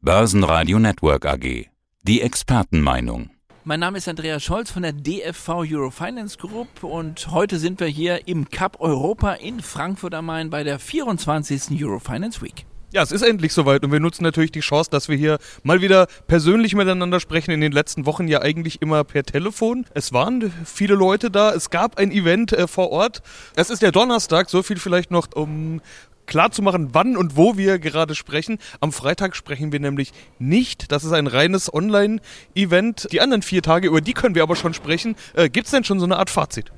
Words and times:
Börsenradio 0.00 0.78
Network 0.78 1.26
AG. 1.26 1.66
Die 2.04 2.20
Expertenmeinung. 2.20 3.30
Mein 3.64 3.80
Name 3.80 3.98
ist 3.98 4.06
Andreas 4.06 4.44
Scholz 4.44 4.70
von 4.70 4.82
der 4.82 4.92
DFV 4.92 5.48
Eurofinance 5.68 6.38
Group 6.38 6.84
und 6.84 7.32
heute 7.32 7.58
sind 7.58 7.80
wir 7.80 7.88
hier 7.88 8.28
im 8.28 8.48
Cup 8.48 8.76
Europa 8.78 9.32
in 9.32 9.58
Frankfurt 9.60 10.14
am 10.14 10.26
Main 10.26 10.50
bei 10.50 10.62
der 10.62 10.78
24. 10.78 11.84
Eurofinance 11.84 12.40
Week. 12.40 12.64
Ja, 12.90 13.02
es 13.02 13.12
ist 13.12 13.20
endlich 13.20 13.52
soweit 13.52 13.84
und 13.84 13.92
wir 13.92 14.00
nutzen 14.00 14.22
natürlich 14.22 14.50
die 14.50 14.60
Chance, 14.60 14.88
dass 14.88 15.10
wir 15.10 15.16
hier 15.16 15.38
mal 15.62 15.82
wieder 15.82 16.06
persönlich 16.26 16.74
miteinander 16.74 17.20
sprechen. 17.20 17.50
In 17.50 17.60
den 17.60 17.72
letzten 17.72 18.06
Wochen 18.06 18.28
ja 18.28 18.40
eigentlich 18.40 18.80
immer 18.80 19.04
per 19.04 19.24
Telefon. 19.24 19.84
Es 19.92 20.14
waren 20.14 20.50
viele 20.64 20.94
Leute 20.94 21.30
da, 21.30 21.52
es 21.52 21.68
gab 21.68 21.98
ein 21.98 22.10
Event 22.10 22.54
äh, 22.54 22.66
vor 22.66 22.90
Ort. 22.90 23.20
Es 23.56 23.68
ist 23.68 23.82
der 23.82 23.92
Donnerstag, 23.92 24.48
so 24.48 24.62
viel 24.62 24.78
vielleicht 24.78 25.10
noch, 25.10 25.26
um 25.34 25.82
klar 26.28 26.52
zu 26.52 26.62
machen, 26.62 26.90
wann 26.92 27.16
und 27.16 27.36
wo 27.36 27.56
wir 27.56 27.80
gerade 27.80 28.14
sprechen. 28.14 28.58
Am 28.80 28.92
Freitag 28.92 29.34
sprechen 29.34 29.72
wir 29.72 29.80
nämlich 29.80 30.12
nicht. 30.38 30.92
Das 30.92 31.02
ist 31.02 31.12
ein 31.12 31.26
reines 31.26 31.72
Online-Event. 31.72 33.08
Die 33.10 33.20
anderen 33.20 33.42
vier 33.42 33.62
Tage, 33.62 33.88
über 33.88 34.00
die 34.00 34.12
können 34.12 34.36
wir 34.36 34.44
aber 34.44 34.54
schon 34.54 34.74
sprechen. 34.74 35.16
Äh, 35.34 35.48
Gibt 35.48 35.66
es 35.66 35.72
denn 35.72 35.82
schon 35.82 35.98
so 35.98 36.04
eine 36.04 36.18
Art 36.18 36.30
Fazit? 36.30 36.70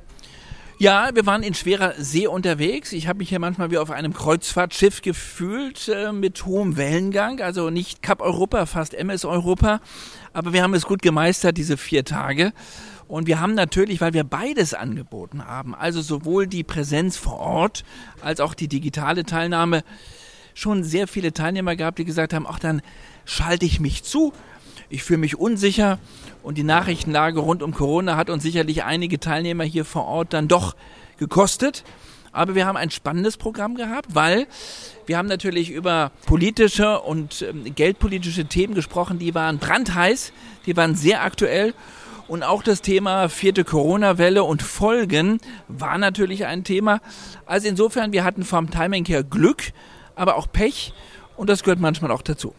Ja, 0.79 1.11
wir 1.13 1.27
waren 1.27 1.43
in 1.43 1.53
schwerer 1.53 1.93
See 1.99 2.27
unterwegs. 2.27 2.93
Ich 2.93 3.07
habe 3.07 3.19
mich 3.19 3.29
hier 3.29 3.39
manchmal 3.39 3.71
wie 3.71 3.77
auf 3.77 3.91
einem 3.91 4.15
Kreuzfahrtschiff 4.15 5.03
gefühlt 5.03 5.89
äh, 5.89 6.11
mit 6.11 6.47
hohem 6.47 6.79
Wellengang. 6.79 7.43
Also 7.43 7.69
nicht 7.69 8.03
Cup 8.03 8.23
Europa, 8.23 8.65
fast 8.65 8.95
MS 8.95 9.27
Europa. 9.27 9.83
Aber 10.33 10.55
wir 10.55 10.63
haben 10.63 10.73
es 10.73 10.87
gut 10.87 11.03
gemeistert, 11.03 11.59
diese 11.59 11.77
vier 11.77 12.07
Tage. 12.07 12.55
Und 13.11 13.27
wir 13.27 13.41
haben 13.41 13.55
natürlich, 13.55 14.01
weil 14.01 14.15
wir 14.15 14.25
beides 14.25 14.73
angeboten 14.73 15.45
haben, 15.45 15.75
also 15.75 16.01
sowohl 16.01 16.47
die 16.47 16.63
Präsenz 16.63 17.17
vor 17.17 17.41
Ort 17.41 17.85
als 18.23 18.41
auch 18.41 18.55
die 18.55 18.69
digitale 18.69 19.25
Teilnahme, 19.25 19.83
schon 20.55 20.85
sehr 20.85 21.09
viele 21.09 21.33
Teilnehmer 21.33 21.77
gehabt, 21.77 21.99
die 21.99 22.05
gesagt 22.05 22.33
haben, 22.33 22.47
ach 22.49 22.59
dann 22.59 22.83
schalte 23.25 23.65
ich 23.67 23.81
mich 23.81 24.03
zu 24.03 24.33
ich 24.91 25.05
fühle 25.05 25.19
mich 25.19 25.39
unsicher 25.39 25.99
und 26.43 26.59
die 26.59 26.65
Nachrichtenlage 26.65 27.39
rund 27.39 27.63
um 27.63 27.73
Corona 27.73 28.17
hat 28.17 28.29
uns 28.29 28.43
sicherlich 28.43 28.83
einige 28.83 29.21
Teilnehmer 29.21 29.63
hier 29.63 29.85
vor 29.85 30.05
Ort 30.05 30.33
dann 30.33 30.49
doch 30.49 30.75
gekostet. 31.17 31.85
Aber 32.33 32.55
wir 32.55 32.67
haben 32.67 32.77
ein 32.77 32.91
spannendes 32.91 33.37
Programm 33.37 33.77
gehabt, 33.77 34.15
weil 34.15 34.47
wir 35.07 35.17
haben 35.17 35.29
natürlich 35.29 35.71
über 35.71 36.13
politische 36.27 37.01
und 37.01 37.43
ähm, 37.43 37.75
geldpolitische 37.75 38.45
Themen 38.47 38.75
gesprochen, 38.75 39.19
die 39.19 39.35
waren 39.35 39.59
brandheiß, 39.59 40.33
die 40.67 40.77
waren 40.77 40.95
sehr 40.95 41.23
aktuell. 41.23 41.73
Und 42.31 42.45
auch 42.45 42.63
das 42.63 42.81
Thema 42.81 43.29
vierte 43.29 43.65
Corona-Welle 43.65 44.45
und 44.45 44.63
Folgen 44.63 45.41
war 45.67 45.99
natürlich 45.99 46.47
ein 46.47 46.63
Thema. 46.63 47.01
Also 47.45 47.67
insofern, 47.67 48.13
wir 48.13 48.23
hatten 48.23 48.45
vom 48.45 48.71
Timing 48.71 49.05
her 49.07 49.25
Glück, 49.25 49.73
aber 50.15 50.37
auch 50.37 50.47
Pech. 50.53 50.95
Und 51.37 51.51
das 51.51 51.65
gehört 51.65 51.81
manchmal 51.81 52.13
auch 52.13 52.23
dazu. 52.23 52.55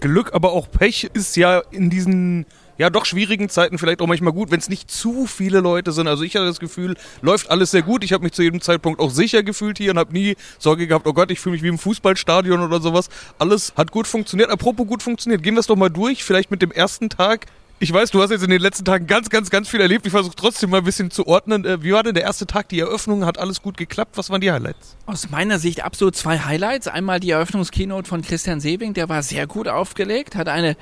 Glück, 0.00 0.34
aber 0.34 0.50
auch 0.50 0.68
Pech 0.68 1.08
ist 1.14 1.36
ja 1.36 1.62
in 1.70 1.88
diesen 1.88 2.46
ja 2.78 2.90
doch 2.90 3.04
schwierigen 3.04 3.48
Zeiten 3.48 3.78
vielleicht 3.78 4.00
auch 4.00 4.08
manchmal 4.08 4.32
gut, 4.32 4.50
wenn 4.50 4.58
es 4.58 4.68
nicht 4.68 4.90
zu 4.90 5.26
viele 5.28 5.60
Leute 5.60 5.92
sind. 5.92 6.08
Also 6.08 6.24
ich 6.24 6.34
hatte 6.34 6.46
das 6.46 6.58
Gefühl, 6.58 6.96
läuft 7.20 7.48
alles 7.48 7.70
sehr 7.70 7.82
gut. 7.82 8.02
Ich 8.02 8.12
habe 8.12 8.24
mich 8.24 8.32
zu 8.32 8.42
jedem 8.42 8.60
Zeitpunkt 8.60 8.98
auch 8.98 9.12
sicher 9.12 9.44
gefühlt 9.44 9.78
hier 9.78 9.92
und 9.92 9.98
habe 9.98 10.12
nie 10.12 10.34
Sorge 10.58 10.88
gehabt, 10.88 11.06
oh 11.06 11.12
Gott, 11.12 11.30
ich 11.30 11.38
fühle 11.38 11.52
mich 11.52 11.62
wie 11.62 11.68
im 11.68 11.78
Fußballstadion 11.78 12.60
oder 12.60 12.80
sowas. 12.80 13.08
Alles 13.38 13.72
hat 13.76 13.92
gut 13.92 14.08
funktioniert. 14.08 14.50
Apropos 14.50 14.84
gut 14.84 15.00
funktioniert, 15.00 15.44
gehen 15.44 15.54
wir 15.54 15.60
es 15.60 15.68
doch 15.68 15.76
mal 15.76 15.90
durch, 15.90 16.24
vielleicht 16.24 16.50
mit 16.50 16.60
dem 16.60 16.72
ersten 16.72 17.08
Tag. 17.08 17.46
Ich 17.82 17.92
weiß, 17.92 18.12
du 18.12 18.22
hast 18.22 18.30
jetzt 18.30 18.44
in 18.44 18.50
den 18.50 18.60
letzten 18.60 18.84
Tagen 18.84 19.08
ganz, 19.08 19.28
ganz, 19.28 19.50
ganz 19.50 19.68
viel 19.68 19.80
erlebt. 19.80 20.06
Ich 20.06 20.12
versuche 20.12 20.36
trotzdem 20.36 20.70
mal 20.70 20.78
ein 20.78 20.84
bisschen 20.84 21.10
zu 21.10 21.26
ordnen. 21.26 21.64
Äh, 21.64 21.82
wie 21.82 21.90
war 21.90 22.04
denn 22.04 22.14
der 22.14 22.22
erste 22.22 22.46
Tag, 22.46 22.68
die 22.68 22.78
Eröffnung? 22.78 23.24
Hat 23.24 23.38
alles 23.38 23.60
gut 23.60 23.76
geklappt? 23.76 24.16
Was 24.16 24.30
waren 24.30 24.40
die 24.40 24.52
Highlights? 24.52 24.96
Aus 25.06 25.30
meiner 25.30 25.58
Sicht 25.58 25.82
absolut 25.82 26.14
zwei 26.14 26.38
Highlights. 26.38 26.86
Einmal 26.86 27.18
die 27.18 27.30
Eröffnungskeynote 27.30 28.08
von 28.08 28.22
Christian 28.22 28.60
Sewing, 28.60 28.94
der 28.94 29.08
war 29.08 29.24
sehr 29.24 29.48
gut 29.48 29.66
aufgelegt, 29.66 30.36
hat 30.36 30.48
eine 30.48 30.76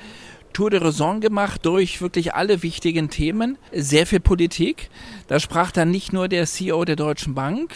Tour 0.53 0.69
de 0.69 0.79
Raison 0.79 1.21
gemacht 1.21 1.65
durch 1.65 2.01
wirklich 2.01 2.35
alle 2.35 2.61
wichtigen 2.61 3.09
Themen, 3.09 3.57
sehr 3.73 4.05
viel 4.05 4.19
Politik. 4.19 4.91
Da 5.27 5.39
sprach 5.39 5.71
dann 5.71 5.89
nicht 5.89 6.13
nur 6.13 6.27
der 6.27 6.45
CEO 6.45 6.85
der 6.85 6.97
Deutschen 6.97 7.33
Bank, 7.33 7.73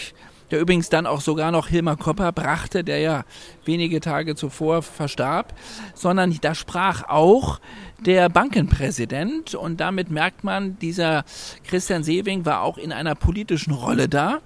der 0.51 0.59
übrigens 0.59 0.89
dann 0.89 1.05
auch 1.05 1.21
sogar 1.21 1.51
noch 1.51 1.67
Hilmar 1.67 1.97
Kopper 1.97 2.31
brachte, 2.31 2.83
der 2.83 2.99
ja 2.99 3.25
wenige 3.65 3.99
Tage 3.99 4.35
zuvor 4.35 4.81
verstarb, 4.81 5.53
sondern 5.93 6.37
da 6.41 6.55
sprach 6.55 7.07
auch 7.07 7.59
der 7.99 8.29
Bankenpräsident 8.29 9.55
und 9.55 9.79
damit 9.79 10.11
merkt 10.11 10.43
man, 10.43 10.77
dieser 10.79 11.23
Christian 11.63 12.03
Sewing 12.03 12.45
war 12.45 12.61
auch 12.61 12.77
in 12.77 12.91
einer 12.91 13.15
politischen 13.15 13.73
Rolle 13.73 14.09
da 14.09 14.39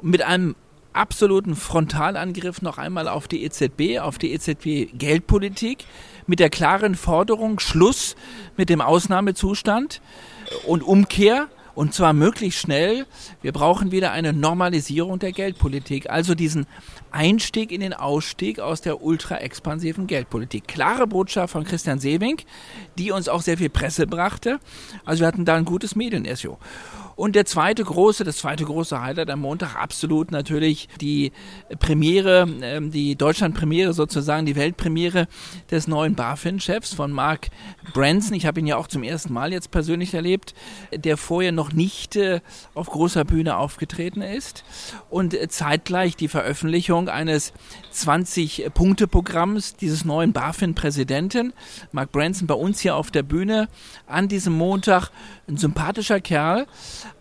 mit 0.00 0.22
einem 0.22 0.54
absoluten 0.92 1.54
Frontalangriff 1.54 2.62
noch 2.62 2.78
einmal 2.78 3.08
auf 3.08 3.28
die 3.28 3.44
EZB, 3.44 4.00
auf 4.00 4.18
die 4.18 4.32
EZB 4.32 4.98
Geldpolitik 4.98 5.84
mit 6.26 6.40
der 6.40 6.50
klaren 6.50 6.94
Forderung 6.94 7.60
Schluss 7.60 8.16
mit 8.56 8.68
dem 8.68 8.80
Ausnahmezustand 8.80 10.00
und 10.66 10.82
Umkehr 10.82 11.48
und 11.78 11.94
zwar 11.94 12.12
möglichst 12.12 12.58
schnell. 12.58 13.06
Wir 13.40 13.52
brauchen 13.52 13.92
wieder 13.92 14.10
eine 14.10 14.32
Normalisierung 14.32 15.20
der 15.20 15.30
Geldpolitik. 15.30 16.10
Also 16.10 16.34
diesen 16.34 16.66
Einstieg 17.12 17.70
in 17.70 17.80
den 17.80 17.94
Ausstieg 17.94 18.58
aus 18.58 18.80
der 18.80 19.00
ultra-expansiven 19.00 20.08
Geldpolitik. 20.08 20.66
Klare 20.66 21.06
Botschaft 21.06 21.52
von 21.52 21.62
Christian 21.62 22.00
Sewing, 22.00 22.38
die 22.98 23.12
uns 23.12 23.28
auch 23.28 23.42
sehr 23.42 23.58
viel 23.58 23.68
Presse 23.68 24.08
brachte. 24.08 24.58
Also 25.04 25.20
wir 25.20 25.28
hatten 25.28 25.44
da 25.44 25.54
ein 25.54 25.64
gutes 25.64 25.94
Medien-SEO. 25.94 26.58
Und 27.18 27.34
der 27.34 27.46
zweite 27.46 27.82
große, 27.82 28.22
das 28.22 28.36
zweite 28.36 28.64
große 28.64 29.00
Highlight 29.00 29.28
am 29.30 29.40
Montag 29.40 29.74
absolut 29.74 30.30
natürlich 30.30 30.88
die 31.00 31.32
Premiere, 31.80 32.46
ähm, 32.62 32.92
die 32.92 33.16
Deutschland-Premiere 33.16 33.92
sozusagen, 33.92 34.46
die 34.46 34.54
Weltpremiere 34.54 35.26
des 35.68 35.88
neuen 35.88 36.14
BaFin-Chefs 36.14 36.94
von 36.94 37.10
Mark 37.10 37.48
Branson. 37.92 38.34
Ich 38.34 38.46
habe 38.46 38.60
ihn 38.60 38.68
ja 38.68 38.76
auch 38.76 38.86
zum 38.86 39.02
ersten 39.02 39.32
Mal 39.32 39.52
jetzt 39.52 39.72
persönlich 39.72 40.14
erlebt, 40.14 40.54
der 40.94 41.16
vorher 41.16 41.50
noch 41.50 41.72
nicht 41.72 42.14
äh, 42.14 42.40
auf 42.74 42.86
großer 42.86 43.24
Bühne 43.24 43.56
aufgetreten 43.56 44.22
ist. 44.22 44.62
Und 45.10 45.34
äh, 45.34 45.48
zeitgleich 45.48 46.14
die 46.14 46.28
Veröffentlichung 46.28 47.08
eines 47.08 47.52
20-Punkte-Programms 47.92 49.74
dieses 49.74 50.04
neuen 50.04 50.32
BaFin-Präsidenten, 50.32 51.52
Mark 51.90 52.12
Branson, 52.12 52.46
bei 52.46 52.54
uns 52.54 52.78
hier 52.78 52.94
auf 52.94 53.10
der 53.10 53.24
Bühne 53.24 53.68
an 54.06 54.28
diesem 54.28 54.52
Montag. 54.52 55.10
Ein 55.48 55.56
sympathischer 55.56 56.20
Kerl, 56.20 56.66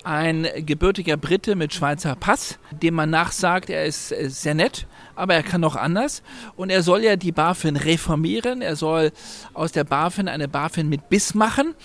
ein 0.04 0.48
gebürtiger 0.66 1.18
Brite 1.18 1.56
mit 1.56 1.74
Schweizer 1.74 2.16
Pass, 2.16 2.60
dem 2.72 2.94
man 2.94 3.10
nachsagt, 3.10 3.70
er 3.70 3.86
ist 3.86 4.10
sehr 4.10 4.54
nett, 4.54 4.88
aber 5.16 5.34
er 5.34 5.44
kann 5.44 5.62
noch 5.62 5.76
anders. 5.76 6.22
Und 6.56 6.70
er 6.70 6.84
soll 6.84 7.04
ja 7.04 7.16
die 7.16 7.32
BaFin 7.32 7.76
reformieren. 7.76 8.62
Er 8.62 8.76
soll 8.76 9.12
aus 9.54 9.72
der 9.72 9.84
BaFin 9.84 10.28
eine 10.28 10.48
BaFin 10.48 10.90
mit 10.90 11.10
Biss 11.10 11.34
machen. 11.34 11.76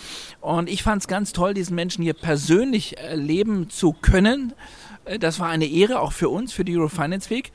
Und 0.41 0.69
ich 0.69 0.83
fand 0.83 1.03
es 1.03 1.09
ganz 1.09 1.33
toll, 1.33 1.55
diesen 1.55 1.75
Menschen 1.75 2.03
hier 2.03 2.15
persönlich 2.15 2.99
erleben 2.99 3.71
zu 3.71 3.93
können. 3.93 4.53
Das 5.19 5.41
war 5.41 5.49
eine 5.49 5.67
Ehre 5.67 6.01
auch 6.01 6.13
für 6.13 6.29
uns, 6.29 6.53
für 6.53 6.65
die 6.65 6.77
Eurofinance 6.77 7.31
Week. 7.31 7.53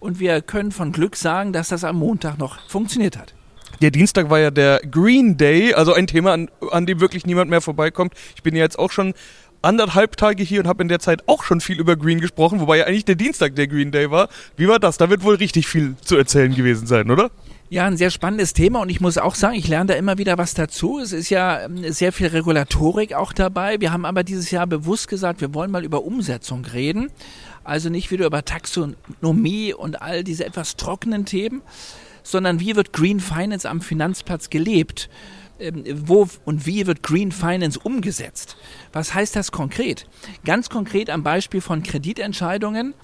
Und 0.00 0.18
wir 0.18 0.42
können 0.42 0.72
von 0.72 0.92
Glück 0.92 1.16
sagen, 1.16 1.52
dass 1.52 1.68
das 1.68 1.84
am 1.84 1.96
Montag 1.96 2.38
noch 2.38 2.58
funktioniert 2.68 3.16
hat. 3.16 3.34
Der 3.80 3.90
Dienstag 3.90 4.28
war 4.28 4.38
ja 4.38 4.50
der 4.50 4.80
Green 4.80 5.38
Day, 5.38 5.72
also 5.72 5.94
ein 5.94 6.06
Thema, 6.06 6.34
an, 6.34 6.50
an 6.70 6.84
dem 6.84 7.00
wirklich 7.00 7.24
niemand 7.24 7.48
mehr 7.48 7.60
vorbeikommt. 7.62 8.12
Ich 8.34 8.42
bin 8.42 8.54
ja 8.54 8.62
jetzt 8.62 8.78
auch 8.78 8.90
schon 8.90 9.14
anderthalb 9.62 10.16
Tage 10.16 10.42
hier 10.42 10.60
und 10.60 10.66
habe 10.66 10.82
in 10.82 10.88
der 10.88 11.00
Zeit 11.00 11.22
auch 11.26 11.42
schon 11.42 11.60
viel 11.60 11.78
über 11.78 11.96
Green 11.96 12.20
gesprochen, 12.20 12.60
wobei 12.60 12.78
ja 12.78 12.84
eigentlich 12.86 13.04
der 13.04 13.14
Dienstag 13.14 13.56
der 13.56 13.66
Green 13.66 13.90
Day 13.90 14.10
war. 14.10 14.28
Wie 14.56 14.68
war 14.68 14.78
das? 14.78 14.98
Da 14.98 15.10
wird 15.10 15.22
wohl 15.22 15.36
richtig 15.36 15.66
viel 15.66 15.94
zu 16.02 16.16
erzählen 16.16 16.54
gewesen 16.54 16.86
sein, 16.86 17.10
oder? 17.10 17.30
Ja, 17.68 17.86
ein 17.86 17.96
sehr 17.96 18.10
spannendes 18.10 18.52
Thema 18.52 18.80
und 18.80 18.88
ich 18.88 19.00
muss 19.00 19.16
auch 19.16 19.36
sagen, 19.36 19.54
ich 19.54 19.68
lerne 19.68 19.92
da 19.92 19.94
immer 19.94 20.18
wieder 20.18 20.38
was 20.38 20.54
dazu. 20.54 20.98
Es 20.98 21.12
ist 21.12 21.30
ja 21.30 21.62
ähm, 21.66 21.92
sehr 21.92 22.12
viel 22.12 22.26
Regulatorik 22.26 23.14
auch 23.14 23.32
dabei. 23.32 23.80
Wir 23.80 23.92
haben 23.92 24.04
aber 24.04 24.24
dieses 24.24 24.50
Jahr 24.50 24.66
bewusst 24.66 25.06
gesagt, 25.06 25.40
wir 25.40 25.54
wollen 25.54 25.70
mal 25.70 25.84
über 25.84 26.02
Umsetzung 26.02 26.64
reden. 26.64 27.12
Also 27.62 27.88
nicht 27.88 28.10
wieder 28.10 28.26
über 28.26 28.44
Taxonomie 28.44 29.72
und 29.72 30.02
all 30.02 30.24
diese 30.24 30.44
etwas 30.46 30.76
trockenen 30.76 31.26
Themen, 31.26 31.62
sondern 32.24 32.58
wie 32.58 32.74
wird 32.74 32.92
Green 32.92 33.20
Finance 33.20 33.68
am 33.68 33.80
Finanzplatz 33.80 34.50
gelebt? 34.50 35.08
Ähm, 35.60 35.84
wo 36.08 36.26
und 36.44 36.66
wie 36.66 36.86
wird 36.86 37.02
Green 37.02 37.32
Finance 37.32 37.78
umgesetzt? 37.78 38.56
Was 38.92 39.14
heißt 39.14 39.36
das 39.36 39.52
konkret? 39.52 40.06
Ganz 40.44 40.70
konkret 40.70 41.10
am 41.10 41.22
Beispiel 41.22 41.60
von 41.60 41.82
Kreditentscheidungen. 41.82 42.94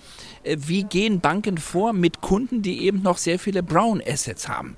Äh, 0.42 0.56
wie 0.60 0.84
gehen 0.84 1.20
Banken 1.20 1.58
vor 1.58 1.92
mit 1.92 2.22
Kunden, 2.22 2.62
die 2.62 2.84
eben 2.84 3.02
noch 3.02 3.18
sehr 3.18 3.38
viele 3.38 3.62
Brown 3.62 4.02
Assets 4.04 4.48
haben? 4.48 4.76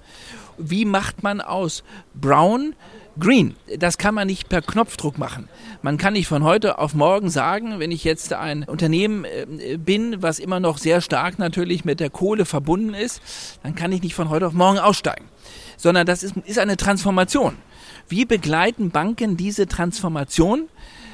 Wie 0.59 0.85
macht 0.85 1.23
man 1.23 1.41
aus 1.41 1.85
Brown 2.15 2.75
Green, 3.19 3.57
das 3.79 3.99
kann 3.99 4.15
man 4.15 4.27
nicht 4.27 4.49
per 4.49 4.63
Knopfdruck 4.63 5.19
machen. 5.19 5.49
Man 5.83 5.97
kann 5.97 6.13
nicht 6.13 6.29
von 6.29 6.45
heute 6.45 6.79
auf 6.79 6.95
morgen 6.95 7.31
sagen, 7.31 7.79
wenn 7.79 7.91
ich 7.91 8.05
jetzt 8.05 8.33
ein 8.33 8.65
Unternehmen 8.65 9.25
äh, 9.25 9.77
bin, 9.77 10.23
was 10.23 10.39
immer 10.39 10.61
noch 10.61 10.79
sehr 10.79 11.01
stark 11.01 11.39
natürlich 11.39 11.85
mit 11.85 12.01
der 12.01 12.11
Kohle 12.11 12.45
verbunden 12.45 12.95
ist, 12.95 13.21
dann 13.63 13.75
kann 13.75 13.93
ich 13.93 14.03
nicht 14.03 14.15
von 14.15 14.29
heute 14.29 14.47
auf 14.47 14.53
morgen 14.53 14.79
aussteigen. 14.79 15.27
Sondern 15.77 16.07
das 16.07 16.23
ist, 16.23 16.37
ist 16.45 16.59
eine 16.59 16.77
Transformation. 16.77 17.57
Wie 18.09 18.25
begleiten 18.25 18.91
Banken 18.91 19.37
diese 19.37 19.67
Transformation? 19.67 20.69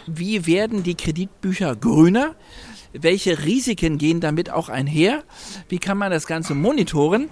Wie 0.06 0.46
werden 0.46 0.82
die 0.82 0.96
Kreditbücher 0.96 1.76
grüner? 1.76 2.34
welche 2.94 3.44
Risiken 3.44 3.98
gehen 3.98 4.20
damit 4.20 4.50
auch 4.50 4.68
einher, 4.68 5.24
wie 5.68 5.78
kann 5.78 5.98
man 5.98 6.12
das 6.12 6.26
Ganze 6.26 6.54
monitoren 6.54 7.28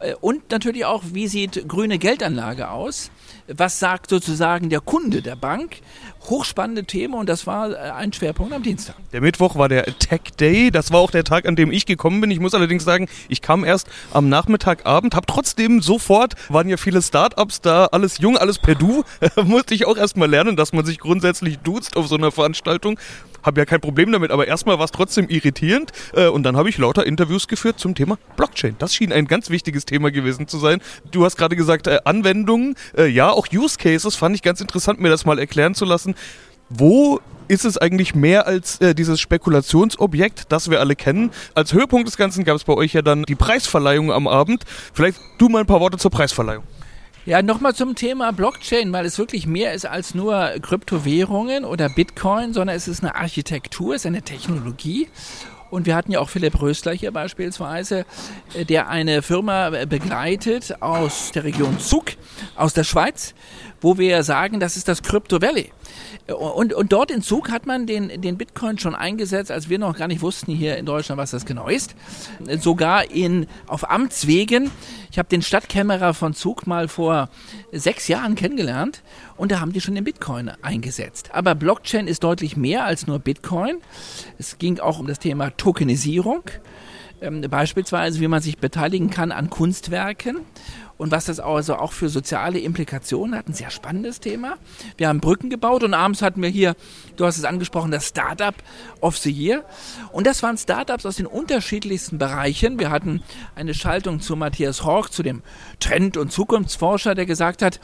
äh, 0.00 0.14
und 0.14 0.50
natürlich 0.50 0.86
auch, 0.86 1.02
wie 1.12 1.28
sieht 1.28 1.68
grüne 1.68 1.98
Geldanlage 1.98 2.70
aus, 2.70 3.10
was 3.48 3.78
sagt 3.78 4.10
sozusagen 4.10 4.70
der 4.70 4.80
Kunde 4.80 5.22
der 5.22 5.36
Bank, 5.36 5.80
hochspannende 6.28 6.84
Themen 6.84 7.14
und 7.14 7.28
das 7.28 7.46
war 7.46 7.70
äh, 7.70 7.76
ein 7.90 8.12
Schwerpunkt 8.12 8.52
am 8.52 8.62
Dienstag. 8.62 8.96
Der 9.12 9.20
Mittwoch 9.20 9.56
war 9.56 9.68
der 9.68 9.84
Tech 9.98 10.20
Day, 10.38 10.70
das 10.70 10.92
war 10.92 11.00
auch 11.00 11.10
der 11.10 11.24
Tag, 11.24 11.46
an 11.46 11.56
dem 11.56 11.72
ich 11.72 11.86
gekommen 11.86 12.20
bin. 12.20 12.30
Ich 12.30 12.40
muss 12.40 12.54
allerdings 12.54 12.84
sagen, 12.84 13.08
ich 13.28 13.42
kam 13.42 13.64
erst 13.64 13.88
am 14.12 14.28
Nachmittagabend, 14.28 15.14
habe 15.14 15.26
trotzdem 15.26 15.82
sofort, 15.82 16.34
waren 16.48 16.68
ja 16.68 16.76
viele 16.76 17.02
Startups 17.02 17.60
da, 17.60 17.86
alles 17.86 18.18
jung, 18.18 18.36
alles 18.36 18.58
per 18.58 18.74
Du, 18.74 19.04
musste 19.44 19.74
ich 19.74 19.86
auch 19.86 19.96
erstmal 19.96 20.28
lernen, 20.28 20.56
dass 20.56 20.72
man 20.72 20.84
sich 20.84 20.98
grundsätzlich 20.98 21.58
duzt 21.58 21.96
auf 21.96 22.06
so 22.06 22.16
einer 22.16 22.30
Veranstaltung. 22.30 22.98
Habe 23.42 23.60
ja 23.60 23.64
kein 23.64 23.80
Problem 23.80 24.12
damit, 24.12 24.30
aber 24.30 24.46
erstmal 24.46 24.78
war 24.78 24.84
es 24.84 24.92
trotzdem 24.92 25.28
irritierend 25.28 25.90
äh, 26.14 26.28
und 26.28 26.44
dann 26.44 26.56
habe 26.56 26.68
ich 26.68 26.78
lauter 26.78 27.04
Interviews 27.04 27.48
geführt 27.48 27.78
zum 27.78 27.94
Thema 27.94 28.16
Blockchain. 28.36 28.76
Das 28.78 28.94
schien 28.94 29.12
ein 29.12 29.26
ganz 29.26 29.50
wichtiges 29.50 29.84
Thema 29.84 30.12
gewesen 30.12 30.46
zu 30.46 30.58
sein. 30.58 30.80
Du 31.10 31.24
hast 31.24 31.36
gerade 31.36 31.56
gesagt, 31.56 31.88
äh, 31.88 31.98
Anwendungen, 32.04 32.76
äh, 32.96 33.06
ja, 33.22 33.30
auch 33.30 33.46
Use 33.52 33.78
Cases 33.78 34.16
fand 34.16 34.34
ich 34.34 34.42
ganz 34.42 34.60
interessant, 34.60 35.00
mir 35.00 35.08
das 35.08 35.24
mal 35.24 35.38
erklären 35.38 35.76
zu 35.76 35.84
lassen. 35.84 36.16
Wo 36.68 37.20
ist 37.46 37.64
es 37.64 37.78
eigentlich 37.78 38.16
mehr 38.16 38.48
als 38.48 38.80
äh, 38.80 38.96
dieses 38.96 39.20
Spekulationsobjekt, 39.20 40.46
das 40.48 40.70
wir 40.70 40.80
alle 40.80 40.96
kennen? 40.96 41.30
Als 41.54 41.72
Höhepunkt 41.72 42.08
des 42.08 42.16
Ganzen 42.16 42.42
gab 42.42 42.56
es 42.56 42.64
bei 42.64 42.72
euch 42.72 42.94
ja 42.94 43.02
dann 43.02 43.22
die 43.22 43.36
Preisverleihung 43.36 44.10
am 44.10 44.26
Abend. 44.26 44.64
Vielleicht 44.92 45.20
du 45.38 45.48
mal 45.48 45.60
ein 45.60 45.66
paar 45.66 45.78
Worte 45.78 45.98
zur 45.98 46.10
Preisverleihung. 46.10 46.64
Ja, 47.24 47.42
nochmal 47.42 47.76
zum 47.76 47.94
Thema 47.94 48.32
Blockchain, 48.32 48.92
weil 48.92 49.06
es 49.06 49.18
wirklich 49.18 49.46
mehr 49.46 49.72
ist 49.72 49.86
als 49.86 50.16
nur 50.16 50.54
Kryptowährungen 50.60 51.64
oder 51.64 51.88
Bitcoin, 51.90 52.52
sondern 52.52 52.74
es 52.74 52.88
ist 52.88 53.04
eine 53.04 53.14
Architektur, 53.14 53.94
es 53.94 54.02
ist 54.02 54.06
eine 54.06 54.22
Technologie. 54.22 55.06
Und 55.72 55.86
wir 55.86 55.96
hatten 55.96 56.12
ja 56.12 56.20
auch 56.20 56.28
Philipp 56.28 56.60
Rösler 56.60 56.92
hier 56.92 57.12
beispielsweise, 57.12 58.04
äh, 58.52 58.66
der 58.66 58.90
eine 58.90 59.22
Firma 59.22 59.70
begleitet 59.86 60.82
aus 60.82 61.32
der 61.32 61.44
Region 61.44 61.80
Zug, 61.80 62.12
aus 62.56 62.74
der 62.74 62.84
Schweiz, 62.84 63.32
wo 63.80 63.96
wir 63.96 64.22
sagen, 64.22 64.60
das 64.60 64.76
ist 64.76 64.86
das 64.86 65.02
Crypto 65.02 65.40
Valley. 65.40 65.72
Und, 66.28 66.72
und 66.72 66.92
dort 66.92 67.10
in 67.10 67.22
Zug 67.22 67.50
hat 67.50 67.66
man 67.66 67.86
den, 67.86 68.20
den 68.20 68.38
Bitcoin 68.38 68.78
schon 68.78 68.94
eingesetzt, 68.94 69.50
als 69.50 69.68
wir 69.68 69.78
noch 69.78 69.96
gar 69.96 70.08
nicht 70.08 70.22
wussten 70.22 70.52
hier 70.52 70.76
in 70.76 70.86
Deutschland, 70.86 71.18
was 71.18 71.30
das 71.30 71.44
genau 71.44 71.68
ist. 71.68 71.94
Sogar 72.58 73.10
in, 73.10 73.46
auf 73.66 73.90
Amtswegen. 73.90 74.70
Ich 75.10 75.18
habe 75.18 75.28
den 75.28 75.42
Stadtkämmerer 75.42 76.14
von 76.14 76.34
Zug 76.34 76.66
mal 76.66 76.88
vor 76.88 77.28
sechs 77.72 78.08
Jahren 78.08 78.34
kennengelernt 78.34 79.02
und 79.36 79.52
da 79.52 79.60
haben 79.60 79.72
die 79.72 79.80
schon 79.80 79.94
den 79.94 80.04
Bitcoin 80.04 80.50
eingesetzt. 80.62 81.30
Aber 81.32 81.54
Blockchain 81.54 82.06
ist 82.06 82.24
deutlich 82.24 82.56
mehr 82.56 82.84
als 82.84 83.06
nur 83.06 83.18
Bitcoin. 83.18 83.78
Es 84.38 84.58
ging 84.58 84.80
auch 84.80 84.98
um 84.98 85.06
das 85.06 85.18
Thema 85.18 85.50
Tokenisierung. 85.50 86.42
Ähm, 87.22 87.40
beispielsweise, 87.48 88.20
wie 88.20 88.26
man 88.26 88.42
sich 88.42 88.58
beteiligen 88.58 89.08
kann 89.08 89.30
an 89.30 89.48
Kunstwerken 89.48 90.40
und 90.98 91.12
was 91.12 91.26
das 91.26 91.38
also 91.38 91.76
auch 91.76 91.92
für 91.92 92.08
soziale 92.08 92.58
Implikationen 92.58 93.36
hat. 93.36 93.48
Ein 93.48 93.54
sehr 93.54 93.70
spannendes 93.70 94.18
Thema. 94.18 94.56
Wir 94.96 95.08
haben 95.08 95.20
Brücken 95.20 95.48
gebaut 95.48 95.84
und 95.84 95.94
abends 95.94 96.20
hatten 96.20 96.42
wir 96.42 96.48
hier, 96.48 96.74
du 97.16 97.24
hast 97.24 97.38
es 97.38 97.44
angesprochen, 97.44 97.92
das 97.92 98.08
Startup 98.08 98.54
of 99.00 99.16
the 99.18 99.30
Year. 99.30 99.64
Und 100.10 100.26
das 100.26 100.42
waren 100.42 100.58
Startups 100.58 101.06
aus 101.06 101.16
den 101.16 101.26
unterschiedlichsten 101.26 102.18
Bereichen. 102.18 102.80
Wir 102.80 102.90
hatten 102.90 103.22
eine 103.54 103.72
Schaltung 103.72 104.20
zu 104.20 104.34
Matthias 104.34 104.84
Horch, 104.84 105.10
zu 105.10 105.22
dem 105.22 105.42
Trend- 105.78 106.16
und 106.16 106.32
Zukunftsforscher, 106.32 107.14
der 107.14 107.26
gesagt 107.26 107.62
hat, 107.62 107.78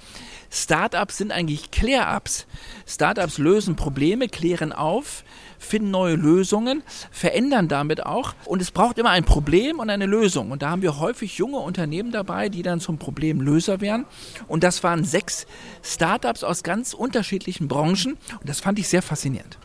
Startups 0.50 1.18
sind 1.18 1.32
eigentlich 1.32 1.70
Klär-Ups. 1.70 2.46
Startups 2.86 3.38
lösen 3.38 3.76
Probleme, 3.76 4.28
klären 4.28 4.72
auf, 4.72 5.24
finden 5.58 5.90
neue 5.90 6.14
Lösungen, 6.14 6.82
verändern 7.10 7.68
damit 7.68 8.04
auch. 8.04 8.34
Und 8.46 8.62
es 8.62 8.70
braucht 8.70 8.98
immer 8.98 9.10
ein 9.10 9.24
Problem 9.24 9.78
und 9.78 9.90
eine 9.90 10.06
Lösung. 10.06 10.50
Und 10.50 10.62
da 10.62 10.70
haben 10.70 10.82
wir 10.82 10.98
häufig 10.98 11.36
junge 11.36 11.58
Unternehmen 11.58 12.12
dabei, 12.12 12.48
die 12.48 12.62
dann 12.62 12.80
zum 12.80 12.98
Problemlöser 12.98 13.80
werden. 13.80 14.06
Und 14.46 14.64
das 14.64 14.82
waren 14.82 15.04
sechs 15.04 15.46
Startups 15.82 16.42
aus 16.44 16.62
ganz 16.62 16.94
unterschiedlichen 16.94 17.68
Branchen. 17.68 18.16
Und 18.40 18.48
das 18.48 18.60
fand 18.60 18.78
ich 18.78 18.88
sehr 18.88 19.02
faszinierend. 19.02 19.58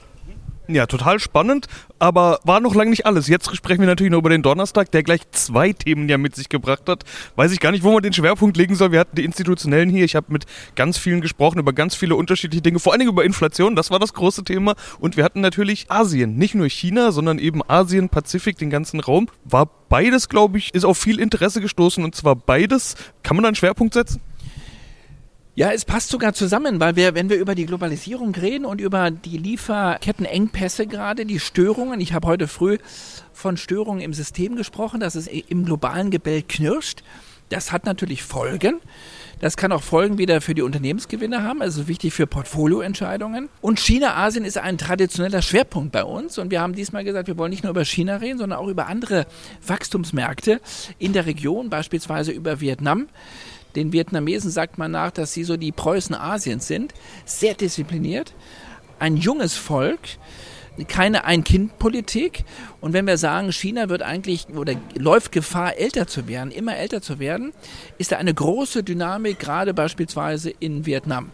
Ja, 0.70 0.86
total 0.86 1.20
spannend, 1.20 1.68
aber 2.00 2.40
war 2.46 2.62
noch 2.62 2.74
lange 2.74 2.92
nicht 2.92 3.06
alles. 3.06 3.28
Jetzt 3.28 3.54
sprechen 3.54 3.82
wir 3.82 3.88
natürlich 3.88 4.12
noch 4.12 4.20
über 4.20 4.30
den 4.30 4.44
Donnerstag, 4.44 4.92
der 4.92 5.04
gleich 5.04 5.20
zwei 5.32 5.74
Themen 5.74 6.08
ja 6.08 6.18
mit 6.18 6.38
sich 6.38 6.48
gebracht 6.48 6.84
hat. 6.88 7.04
Weiß 7.36 7.52
ich 7.52 7.60
gar 7.60 7.72
nicht, 7.72 7.84
wo 7.84 7.92
man 7.92 8.02
den 8.02 8.14
Schwerpunkt 8.14 8.56
legen 8.56 8.76
soll. 8.76 8.94
Wir 8.94 9.02
hatten 9.02 9.18
die 9.18 9.26
Institutionellen 9.26 9.90
hier. 9.90 10.06
Ich 10.06 10.16
habe 10.16 10.32
mit 10.32 10.46
ganz 10.76 10.98
vielen 10.98 11.20
gesprochen 11.20 11.60
über 11.60 11.74
ganz 11.74 11.96
viele 11.96 12.16
unterschiedliche 12.16 12.62
Dinge, 12.62 12.80
vor 12.80 12.94
allen 12.94 13.00
Dingen 13.00 13.12
über 13.12 13.26
Inflation. 13.26 13.76
Das 13.76 13.92
war 13.92 14.00
das 14.00 14.14
große 14.14 14.46
Thema. 14.46 14.76
Und 15.00 15.18
wir 15.18 15.26
hatten 15.26 15.42
natürlich 15.42 15.92
Asien. 15.92 16.38
Nicht 16.38 16.56
nur 16.56 16.70
China, 16.70 17.12
sondern 17.12 17.40
eben 17.40 17.62
Asien, 17.68 18.08
Pazifik, 18.08 18.58
den 18.58 18.70
ganzen 18.70 19.02
Raum. 19.02 19.28
War 19.44 19.70
beides, 19.90 20.30
glaube 20.30 20.60
ich, 20.60 20.74
ist 20.74 20.86
auf 20.86 20.98
viel 20.98 21.20
Interesse 21.20 21.60
gestoßen. 21.60 22.06
Und 22.06 22.16
zwar 22.16 22.38
beides. 22.38 22.96
Kann 23.22 23.36
man 23.36 23.44
da 23.44 23.50
einen 23.50 23.56
Schwerpunkt 23.56 23.96
setzen? 23.96 24.22
Ja, 25.56 25.72
es 25.72 25.86
passt 25.86 26.10
sogar 26.10 26.34
zusammen, 26.34 26.80
weil 26.80 26.96
wir, 26.96 27.14
wenn 27.14 27.30
wir 27.30 27.38
über 27.38 27.54
die 27.54 27.68
Globalisierung 27.68 28.34
reden 28.34 28.66
und 28.66 28.82
über 28.82 29.12
die 29.12 29.38
Lieferkettenengpässe 29.38 30.88
gerade, 30.88 31.28
die 31.28 31.40
Störungen, 31.40 32.02
ich 32.02 32.14
habe 32.14 32.28
heute 32.28 32.48
früh 32.48 32.80
von 33.34 33.56
Störungen 33.56 34.02
im 34.02 34.16
System 34.16 34.56
gesprochen, 34.56 35.00
dass 35.00 35.14
es 35.14 35.28
im 35.28 35.64
globalen 35.64 36.10
Gebälk 36.10 36.50
knirscht. 36.50 37.04
Das 37.50 37.72
hat 37.72 37.86
natürlich 37.86 38.24
Folgen. 38.24 38.82
Das 39.42 39.56
kann 39.56 39.72
auch 39.72 39.84
Folgen 39.84 40.18
wieder 40.18 40.42
für 40.42 40.56
die 40.56 40.64
Unternehmensgewinne 40.64 41.44
haben, 41.44 41.62
also 41.62 41.88
wichtig 41.88 42.16
für 42.16 42.26
Portfolioentscheidungen. 42.26 43.48
Und 43.62 43.80
China, 43.80 44.16
Asien 44.16 44.46
ist 44.46 44.58
ein 44.58 44.80
traditioneller 44.80 45.44
Schwerpunkt 45.44 45.92
bei 45.92 46.04
uns. 46.04 46.40
Und 46.40 46.50
wir 46.50 46.62
haben 46.62 46.74
diesmal 46.74 47.04
gesagt, 47.04 47.28
wir 47.28 47.38
wollen 47.38 47.52
nicht 47.52 47.64
nur 47.64 47.72
über 47.72 47.86
China 47.86 48.16
reden, 48.16 48.40
sondern 48.40 48.58
auch 48.58 48.70
über 48.70 48.88
andere 48.88 49.28
Wachstumsmärkte 49.68 50.62
in 50.98 51.14
der 51.14 51.28
Region, 51.28 51.70
beispielsweise 51.70 52.32
über 52.32 52.60
Vietnam. 52.60 53.08
Den 53.76 53.92
Vietnamesen 53.92 54.52
sagt 54.52 54.78
man 54.78 54.92
nach, 54.92 55.12
dass 55.12 55.34
sie 55.34 55.44
so 55.44 55.58
die 55.58 55.72
Preußen 55.72 56.16
Asiens 56.16 56.68
sind. 56.68 56.94
Sehr 57.26 57.54
diszipliniert. 57.54 58.34
Ein 59.00 59.18
junges 59.18 59.56
Volk 59.56 60.00
keine 60.88 61.26
Ein-Kind-Politik. 61.26 62.44
Und 62.82 62.94
wenn 62.94 63.06
wir 63.06 63.18
sagen, 63.18 63.52
China 63.52 63.90
wird 63.90 64.02
eigentlich 64.02 64.48
oder 64.50 64.74
läuft 64.98 65.32
Gefahr, 65.32 65.78
älter 65.78 66.08
zu 66.08 66.28
werden, 66.28 66.52
immer 66.52 66.76
älter 66.76 67.02
zu 67.02 67.20
werden, 67.20 67.54
ist 67.98 68.12
da 68.12 68.18
eine 68.18 68.34
große 68.34 68.84
Dynamik, 68.84 69.40
gerade 69.40 69.74
beispielsweise 69.74 70.52
in 70.60 70.86
Vietnam. 70.86 71.32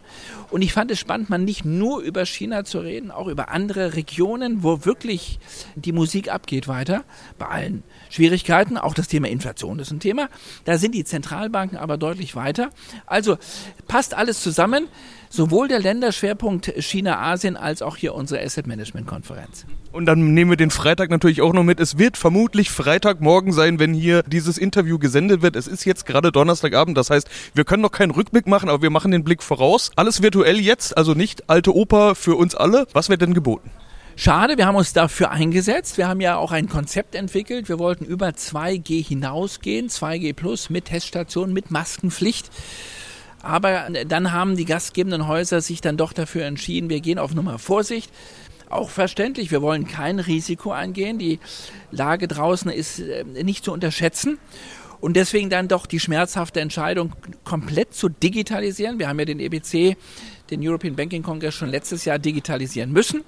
Und 0.51 0.61
ich 0.61 0.73
fand 0.73 0.89
es 0.91 0.99
spannend, 0.99 1.29
mal 1.29 1.37
nicht 1.37 1.63
nur 1.65 2.01
über 2.01 2.25
China 2.25 2.65
zu 2.65 2.79
reden, 2.79 3.11
auch 3.11 3.27
über 3.27 3.49
andere 3.49 3.95
Regionen, 3.95 4.63
wo 4.63 4.85
wirklich 4.85 5.39
die 5.75 5.91
Musik 5.91 6.31
abgeht 6.31 6.67
weiter, 6.67 7.03
bei 7.37 7.47
allen 7.47 7.83
Schwierigkeiten. 8.09 8.77
Auch 8.77 8.93
das 8.93 9.07
Thema 9.07 9.29
Inflation 9.29 9.79
ist 9.79 9.91
ein 9.91 9.99
Thema. 9.99 10.29
Da 10.65 10.77
sind 10.77 10.95
die 10.95 11.03
Zentralbanken 11.03 11.77
aber 11.77 11.97
deutlich 11.97 12.35
weiter. 12.35 12.69
Also 13.05 13.37
passt 13.87 14.13
alles 14.15 14.41
zusammen 14.41 14.87
sowohl 15.29 15.67
der 15.67 15.79
Länderschwerpunkt 15.79 16.73
China-Asien 16.77 17.55
als 17.55 17.81
auch 17.81 17.95
hier 17.95 18.15
unsere 18.15 18.43
Asset 18.43 18.67
Management 18.67 19.07
Konferenz. 19.07 19.65
Und 19.91 20.05
dann 20.05 20.33
nehmen 20.33 20.51
wir 20.51 20.57
den 20.57 20.71
Freitag 20.71 21.09
natürlich 21.09 21.41
auch 21.41 21.53
noch 21.53 21.63
mit. 21.63 21.79
Es 21.79 21.97
wird 21.97 22.17
vermutlich 22.17 22.69
Freitagmorgen 22.69 23.53
sein, 23.53 23.79
wenn 23.79 23.93
hier 23.93 24.23
dieses 24.23 24.57
Interview 24.57 24.99
gesendet 24.99 25.41
wird. 25.41 25.55
Es 25.55 25.67
ist 25.67 25.85
jetzt 25.85 26.05
gerade 26.05 26.31
Donnerstagabend, 26.31 26.97
das 26.97 27.09
heißt, 27.09 27.27
wir 27.53 27.63
können 27.63 27.81
noch 27.81 27.91
keinen 27.91 28.11
Rückblick 28.11 28.47
machen, 28.47 28.69
aber 28.69 28.81
wir 28.81 28.89
machen 28.89 29.11
den 29.11 29.23
Blick 29.23 29.41
voraus. 29.41 29.91
Alles 29.95 30.21
virtuell 30.21 30.38
jetzt, 30.45 30.97
also 30.97 31.13
nicht 31.13 31.49
alte 31.49 31.75
Oper 31.75 32.15
für 32.15 32.35
uns 32.35 32.55
alle. 32.55 32.87
Was 32.93 33.09
wird 33.09 33.21
denn 33.21 33.33
geboten? 33.33 33.71
Schade, 34.15 34.57
wir 34.57 34.65
haben 34.65 34.75
uns 34.75 34.91
dafür 34.91 35.31
eingesetzt. 35.31 35.97
Wir 35.97 36.09
haben 36.09 36.19
ja 36.19 36.35
auch 36.35 36.51
ein 36.51 36.67
Konzept 36.67 37.15
entwickelt. 37.15 37.69
Wir 37.69 37.79
wollten 37.79 38.03
über 38.03 38.27
2G 38.27 39.01
hinausgehen, 39.01 39.87
2G 39.87 40.33
plus 40.33 40.69
mit 40.69 40.85
Teststation, 40.85 41.53
mit 41.53 41.71
Maskenpflicht. 41.71 42.49
Aber 43.41 43.87
dann 44.05 44.33
haben 44.33 44.57
die 44.57 44.65
gastgebenden 44.65 45.27
Häuser 45.27 45.61
sich 45.61 45.79
dann 45.79 45.95
doch 45.95 46.11
dafür 46.11 46.43
entschieden, 46.43 46.89
wir 46.89 46.99
gehen 46.99 47.17
auf 47.17 47.33
Nummer 47.33 47.59
Vorsicht. 47.59 48.11
Auch 48.69 48.89
verständlich, 48.89 49.51
wir 49.51 49.61
wollen 49.61 49.87
kein 49.87 50.19
Risiko 50.19 50.71
eingehen. 50.71 51.17
Die 51.17 51.39
Lage 51.89 52.27
draußen 52.27 52.69
ist 52.69 52.99
äh, 52.99 53.23
nicht 53.23 53.63
zu 53.63 53.71
unterschätzen. 53.71 54.37
Und 55.01 55.15
deswegen 55.15 55.49
dann 55.49 55.67
doch 55.67 55.85
die 55.85 55.99
schmerzhafte 55.99 56.59
Entscheidung, 56.59 57.13
komplett 57.43 57.93
zu 57.93 58.09
digitalisieren. 58.09 58.99
Wir 58.99 59.07
haben 59.07 59.19
ja 59.19 59.25
den 59.25 59.39
EBC, 59.39 59.97
den 60.49 60.67
European 60.67 60.95
Banking 60.95 61.23
Congress, 61.23 61.55
schon 61.55 61.69
letztes 61.69 62.05
Jahr 62.05 62.19
digitalisieren 62.19 62.91
müssen. 62.91 63.23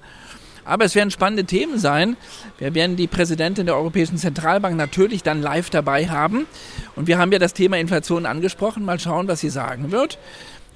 Aber 0.64 0.84
es 0.84 0.94
werden 0.94 1.10
spannende 1.10 1.44
Themen 1.44 1.78
sein. 1.78 2.16
Wir 2.58 2.74
werden 2.74 2.96
die 2.96 3.08
Präsidentin 3.08 3.66
der 3.66 3.76
Europäischen 3.76 4.16
Zentralbank 4.16 4.76
natürlich 4.76 5.22
dann 5.22 5.42
live 5.42 5.70
dabei 5.70 6.08
haben. 6.08 6.46
Und 6.94 7.08
wir 7.08 7.18
haben 7.18 7.32
ja 7.32 7.38
das 7.38 7.52
Thema 7.52 7.78
Inflation 7.78 8.26
angesprochen. 8.26 8.84
Mal 8.84 9.00
schauen, 9.00 9.26
was 9.26 9.40
sie 9.40 9.50
sagen 9.50 9.90
wird. 9.90 10.18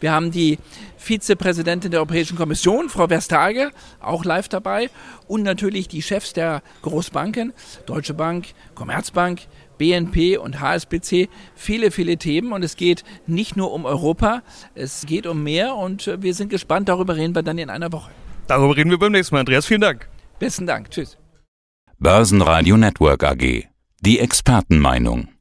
Wir 0.01 0.13
haben 0.13 0.31
die 0.31 0.59
Vizepräsidentin 0.99 1.91
der 1.91 2.01
Europäischen 2.01 2.37
Kommission, 2.37 2.91
Frau 2.91 3.09
Verstager, 3.09 3.71
auch 4.01 4.25
live 4.25 4.49
dabei. 4.49 4.91
Und 5.27 5.43
natürlich 5.43 5.89
die 5.89 6.03
Chefs 6.03 6.33
der 6.33 6.63
Großbanken, 6.83 7.53
Deutsche 7.87 8.13
Bank, 8.13 8.49
Commerzbank, 8.75 9.43
BNP 9.79 10.39
und 10.39 10.61
HSBC. 10.61 11.29
Viele, 11.55 11.91
viele 11.91 12.17
Themen. 12.17 12.53
Und 12.53 12.63
es 12.63 12.77
geht 12.77 13.05
nicht 13.27 13.57
nur 13.57 13.73
um 13.73 13.85
Europa, 13.85 14.43
es 14.75 15.07
geht 15.07 15.27
um 15.27 15.43
mehr. 15.43 15.75
Und 15.77 16.11
wir 16.21 16.35
sind 16.35 16.49
gespannt. 16.49 16.89
Darüber 16.89 17.17
reden 17.17 17.35
wir 17.35 17.43
dann 17.43 17.59
in 17.59 17.71
einer 17.71 17.93
Woche. 17.93 18.11
Darüber 18.47 18.77
reden 18.77 18.91
wir 18.91 18.99
beim 18.99 19.13
nächsten 19.13 19.35
Mal. 19.35 19.41
Andreas, 19.41 19.67
vielen 19.67 19.81
Dank. 19.81 20.09
Besten 20.39 20.67
Dank. 20.67 20.91
Tschüss. 20.91 21.17
Börsenradio 21.99 22.77
Network 22.77 23.25
AG. 23.25 23.65
Die 24.01 24.19
Expertenmeinung. 24.19 25.36